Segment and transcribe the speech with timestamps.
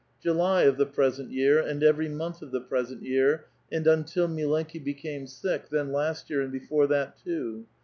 [0.19, 4.27] ^* July of the present year and ever}' month of the present y^^tf, and until
[4.27, 7.67] milenki became sick, then last year and be ^or^ that too.